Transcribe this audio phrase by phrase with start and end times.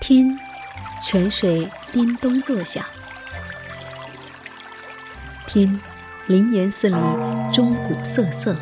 [0.00, 0.38] 听，
[1.02, 2.82] 泉水叮咚作响；
[5.46, 5.80] 听，
[6.26, 6.96] 灵岩寺里
[7.52, 8.54] 钟鼓瑟瑟；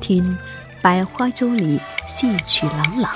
[0.00, 0.36] 听，
[0.80, 3.10] 百花洲里戏曲朗朗；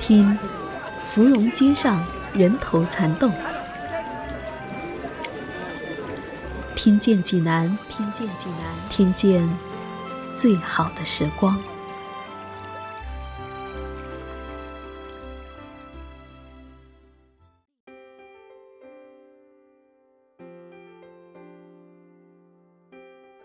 [0.00, 0.38] 听，
[1.10, 2.02] 芙蓉街上
[2.32, 3.32] 人头攒动。
[6.84, 9.48] 听见济南，听见济南，听见
[10.36, 11.58] 最好的时光。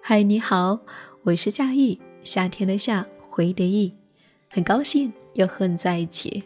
[0.02, 0.82] 嗨，你好，
[1.24, 3.94] 我是夏意，夏天的夏，回忆的意，
[4.50, 6.44] 很高兴又和你在一起。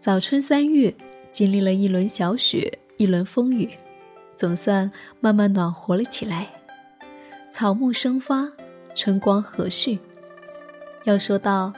[0.00, 0.92] 早春三月，
[1.30, 3.70] 经历了一轮小雪，一轮风雨。
[4.42, 6.50] 总算慢慢暖和了起来，
[7.52, 8.48] 草木生发，
[8.92, 9.96] 春光和煦。
[11.04, 11.72] 要说到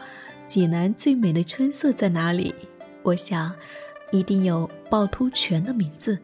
[0.46, 2.54] 济南最美的春色在哪里，
[3.02, 3.54] 我想
[4.12, 6.18] 一定有趵突泉的名字。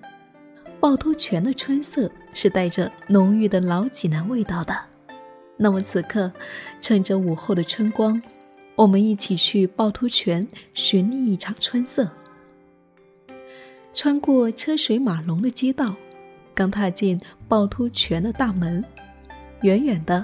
[0.80, 4.74] 趵突泉的春色是带着浓郁的老济南味道的。
[5.58, 6.32] 那么此刻，
[6.80, 8.22] 趁着午后的春光，
[8.76, 12.08] 我们一起去趵突泉寻觅一场春色。
[13.92, 15.94] 穿过车水马龙的街道。
[16.60, 18.84] 刚踏进趵突泉的大门，
[19.62, 20.22] 远远的，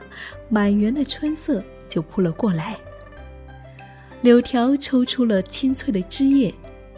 [0.51, 2.77] 满园的春色就扑了过来。
[4.20, 6.55] 柳条抽出了清脆的枝叶，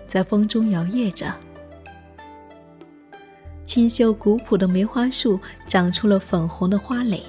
[0.09, 1.33] 在风中摇曳着。
[3.65, 7.23] 清秀古朴的梅花树长出了粉红的花蕾，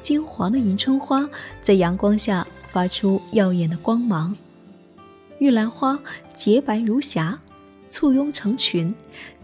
[0.00, 1.28] 金黄的迎春花
[1.60, 4.34] 在阳光下发出耀眼的光芒。
[5.40, 5.98] 玉兰花
[6.32, 7.38] 洁白如霞。
[7.92, 8.92] 簇拥成群，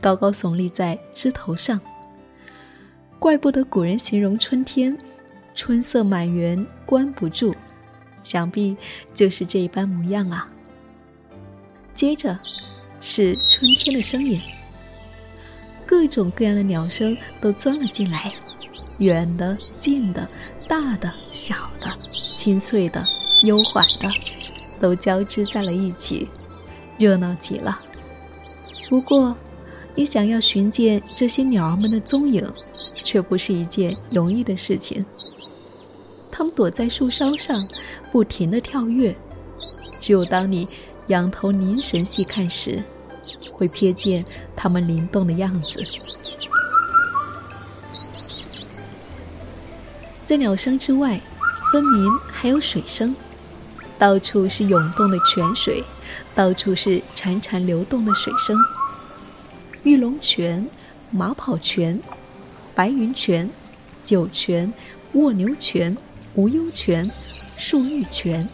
[0.00, 1.78] 高高耸立在枝头上。
[3.18, 4.96] 怪不得古人形容春天，
[5.54, 7.54] 春色满园关不住，
[8.22, 8.74] 想必
[9.12, 10.48] 就是这一般模样啊。
[11.92, 12.34] 接着，
[13.00, 14.40] 是春天的声音，
[15.84, 18.32] 各种各样的鸟声都钻了进来，
[18.98, 20.26] 远的、近的、
[20.66, 21.94] 大的、小的、
[22.34, 23.04] 清脆的、
[23.44, 24.08] 悠缓的，
[24.80, 26.28] 都交织在了一起，
[26.96, 27.78] 热闹极了。
[28.88, 29.36] 不过，
[29.94, 32.42] 你想要寻见这些鸟儿们的踪影，
[32.94, 35.04] 却不是一件容易的事情。
[36.30, 37.54] 它们躲在树梢上，
[38.10, 39.14] 不停地跳跃。
[40.00, 40.64] 只有当你
[41.08, 42.82] 仰头凝神细看时，
[43.52, 44.24] 会瞥见
[44.56, 45.84] 它们灵动的样子。
[50.24, 51.20] 在鸟声之外，
[51.70, 53.14] 分明还有水声，
[53.98, 55.82] 到处是涌动的泉水，
[56.34, 58.56] 到处是潺潺流动的水声。
[60.20, 60.66] 泉、
[61.10, 62.00] 马跑泉、
[62.74, 63.48] 白云泉、
[64.04, 64.72] 酒泉、
[65.12, 65.96] 卧牛泉、
[66.34, 67.10] 无忧泉、
[67.58, 68.48] 漱玉泉，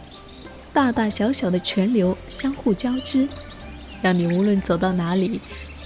[0.73, 3.27] 大大小小的泉流相互交织，
[4.01, 5.39] 让你无论走到哪里，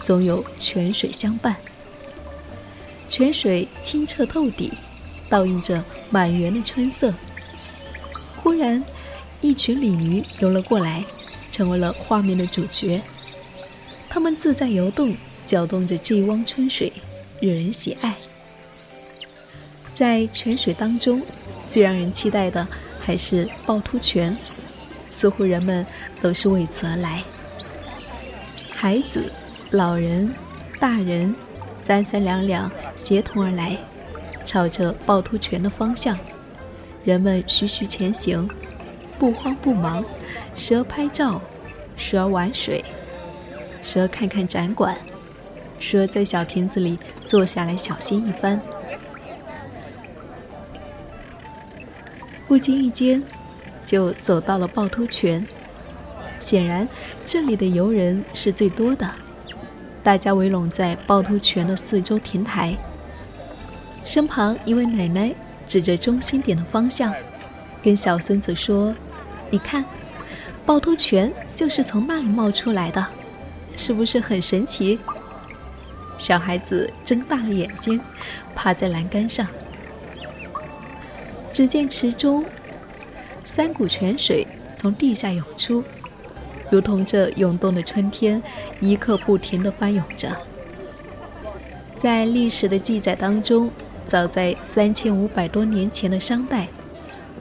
[0.04, 1.56] 总有泉水相伴。
[3.10, 4.72] 泉水清澈透底，
[5.28, 7.14] 倒映着满园的春色。
[8.38, 8.84] 忽然，
[9.42, 11.04] 一群鲤鱼游了过来，
[11.52, 13.02] 成为了画面的主角。
[14.08, 15.16] 它们自在游动。
[15.50, 16.94] 搅动着这一汪春水，
[17.40, 18.14] 惹人喜爱。
[19.96, 21.24] 在泉水当中，
[21.68, 22.68] 最让人期待的
[23.00, 24.38] 还是趵突泉，
[25.10, 25.84] 似乎人们
[26.22, 27.24] 都是为此而来。
[28.70, 29.24] 孩子、
[29.72, 30.32] 老人、
[30.80, 31.34] 大人，
[31.84, 33.76] 三三两两协同而来，
[34.46, 36.16] 朝着趵突泉的方向，
[37.04, 38.48] 人们徐徐前行，
[39.18, 40.06] 不慌不忙，
[40.56, 41.42] 时而拍照，
[41.96, 42.86] 时而玩水，
[43.82, 44.96] 时而看看展馆。
[45.80, 48.62] 蛇在小亭子里坐下来小歇一番，
[52.48, 53.24] 不经意间
[53.86, 55.46] 就走到了趵突泉。
[56.40, 56.88] 显然，
[57.26, 59.10] 这里的游人是最多的，
[60.04, 62.78] 大家围拢在趵突泉的四周亭台。
[64.06, 65.34] 身旁一位奶奶
[65.68, 67.14] 指着中心点的方向，
[67.84, 68.96] 跟小孙子说
[69.52, 69.84] ：“你看，
[70.66, 73.06] 趵突泉就是从那里冒出来的，
[73.76, 74.98] 是不是很神奇？”
[76.20, 78.00] 小孩子睁大了眼睛，
[78.54, 79.48] 趴在栏杆上。
[81.52, 82.46] 只见池中
[83.44, 84.46] 三股泉水
[84.76, 85.84] 从地下涌出，
[86.70, 88.44] 如同这涌动的春天，
[88.80, 90.36] 一刻不停地翻涌着。
[91.98, 93.72] 在历史的记载当中，
[94.06, 96.68] 早在三千五百多年前的商代，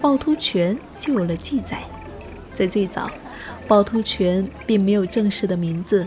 [0.00, 1.82] 趵突泉就有了记载。
[2.54, 3.10] 在最早，
[3.68, 6.06] 趵突泉并没有正式的名字。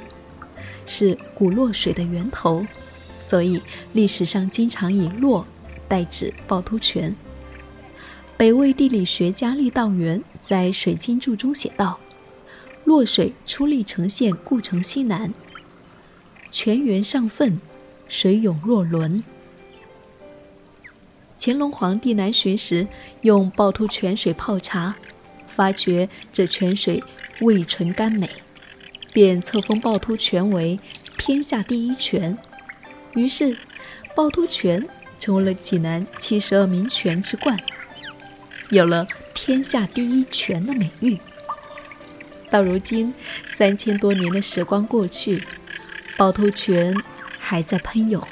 [0.86, 2.66] 是古洛水的源头，
[3.20, 3.62] 所以
[3.94, 5.46] 历史上经常以“洛”
[5.88, 7.16] 代指趵突泉。
[8.38, 12.00] 北魏地理学家郦道元在《水经注》中写道
[12.86, 15.32] ：“洛水出历城县故城西南，
[16.52, 17.60] 泉源上奋，
[18.08, 19.24] 水涌若轮。”
[21.38, 22.88] 乾隆皇帝南巡时，
[23.22, 24.96] 用趵突泉水泡茶，
[25.48, 27.04] 发觉这泉水
[27.42, 28.30] 味醇甘美，
[29.12, 30.80] 便册封趵突泉为
[31.18, 32.38] 天下第一泉。
[33.14, 33.58] 于是，
[34.16, 34.88] 趵突泉
[35.20, 37.60] 成为了济南七十二名泉之冠，
[38.70, 41.18] 有了“天下第一泉”的美誉。
[42.50, 43.14] 到如今，
[43.46, 45.44] 三千多年的时光过去，
[46.18, 46.96] 趵突泉
[47.40, 48.26] 还在喷涌，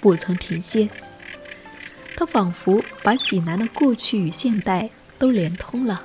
[0.00, 0.88] 不曾停歇。
[2.16, 4.88] 它仿佛把济南的过去与现代
[5.18, 6.02] 都连通了。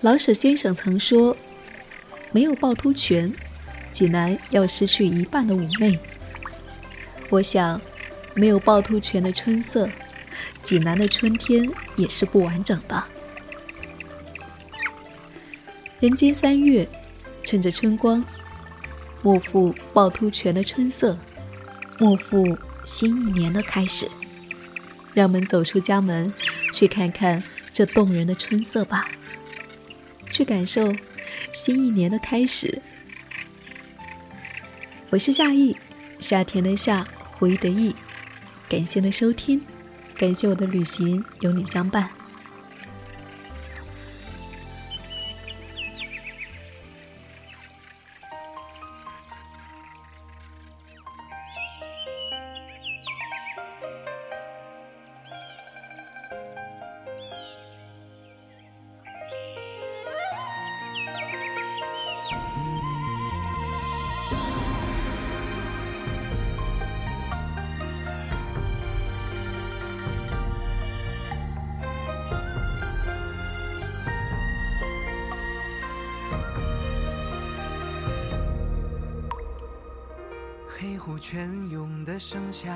[0.00, 1.36] 老舍先生曾说
[2.30, 3.32] ：“没有趵突泉，
[3.90, 5.98] 济南要失去一半的妩媚。”
[7.30, 7.80] 我想，
[8.34, 9.88] 没有趵突泉的春色，
[10.62, 13.02] 济南的春天也是不完整的。
[15.98, 16.88] 人间三月，
[17.42, 18.24] 趁着春光，
[19.20, 21.18] 莫负趵突泉的春色。
[21.98, 24.08] 莫负新一年的开始，
[25.12, 26.32] 让我们走出家门，
[26.72, 27.42] 去看看
[27.72, 29.08] 这动人的春色吧，
[30.30, 30.94] 去感受
[31.52, 32.80] 新一年的开始。
[35.10, 35.76] 我是夏意，
[36.20, 37.94] 夏天的夏，回忆的忆，
[38.68, 39.60] 感谢的收听，
[40.16, 42.17] 感谢我的旅行有你相伴。
[80.80, 82.72] 黑湖泉涌的盛夏，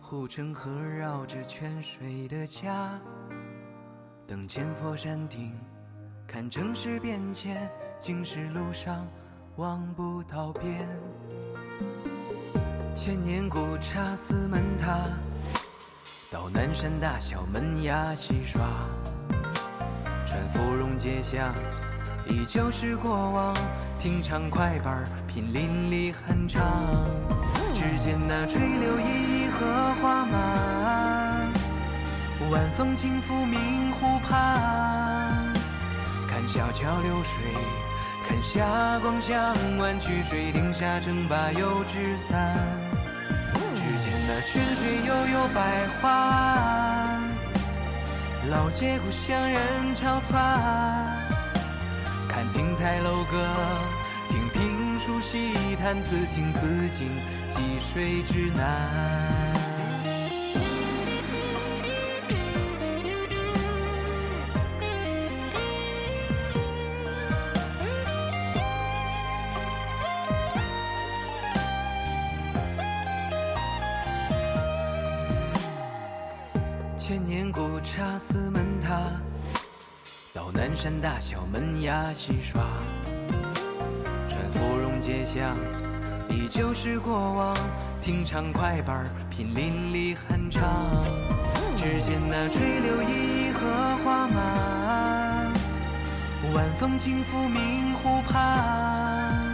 [0.00, 2.96] 护城河绕着泉水的家。
[4.24, 5.52] 等千佛山顶，
[6.28, 7.68] 看城市变迁，
[7.98, 9.04] 经世路上
[9.56, 10.88] 望不到边。
[12.94, 15.00] 千年古刹四门塔，
[16.30, 18.62] 到南山大小门牙戏耍。
[20.24, 21.52] 穿芙蓉街巷，
[22.28, 23.52] 依旧是过往。
[23.98, 25.02] 听唱快板
[25.34, 26.62] 拼淋漓酣畅，
[27.72, 29.04] 只见那垂柳依
[29.44, 29.64] 依荷
[30.02, 31.48] 花满，
[32.50, 35.54] 晚风轻拂明湖畔。
[36.28, 37.40] 看小桥流水，
[38.28, 42.54] 看霞光向晚曲水亭下撑把油纸伞。
[43.74, 47.22] 只见那泉水悠悠百花岸，
[48.50, 50.42] 老街故乡人潮窜。
[52.28, 53.81] 看亭台楼阁，听
[55.22, 56.66] 评书戏谈，此情此
[56.98, 57.08] 景，
[57.46, 59.54] 积水之南。
[76.98, 79.04] 千年古刹四门塔。
[80.34, 82.64] 到南山大小门牙戏耍，
[85.04, 85.52] 街巷，
[86.28, 87.56] 依旧是过往。
[88.00, 91.04] 听唱快板品淋漓酣畅。
[91.76, 93.66] 只见那垂柳依依荷
[94.04, 95.52] 花满，
[96.54, 99.52] 晚风轻拂明湖畔。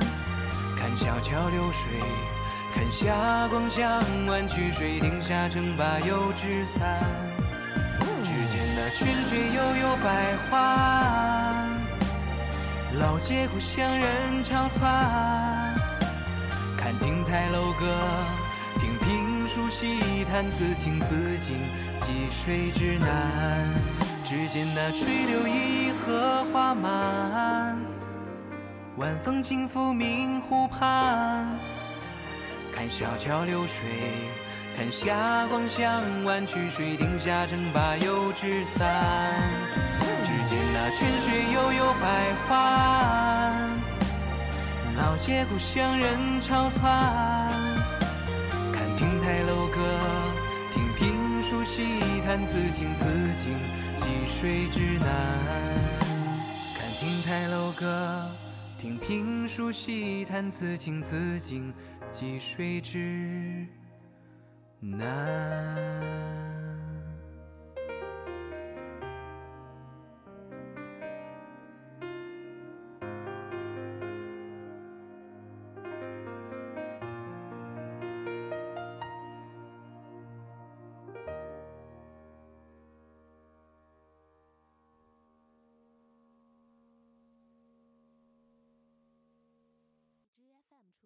[0.76, 1.88] 看小桥流水，
[2.74, 7.00] 看霞光向晚曲水亭下撑把油纸伞。
[8.22, 11.47] 只见那泉水悠悠百花，
[12.98, 14.82] 老街故乡人潮窜。
[16.76, 17.86] 看亭台楼阁，
[18.80, 21.56] 听评书戏谈，此情此景，
[22.00, 23.68] 积水之南。
[24.24, 27.78] 只见那垂柳依依荷花满，
[28.96, 31.56] 晚风轻拂明湖畔。
[32.74, 33.86] 看小桥流水。
[34.76, 39.34] 看霞光向晚曲水亭下撑把油纸伞。
[40.28, 43.70] 只见那泉水悠悠百花岸，
[44.98, 46.84] 老街故乡人潮窜。
[48.70, 49.80] 看亭台楼阁，
[50.70, 53.08] 听评书戏谈，此情此
[53.42, 53.58] 景，
[53.96, 55.08] 积水之南。
[56.76, 58.30] 看亭台楼阁，
[58.78, 61.72] 听评书戏谈，此情此景，
[62.10, 63.66] 积水之。
[64.78, 66.47] 难。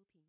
[0.02, 0.22] 出品。